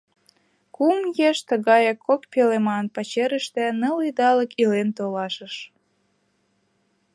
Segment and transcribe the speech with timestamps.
[0.75, 0.99] Кум
[1.29, 5.55] еш тыгаяк кок пӧлеман пачерыште ныл идалык илен толашыш.